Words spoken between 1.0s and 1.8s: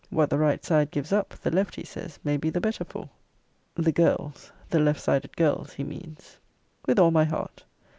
up, the left,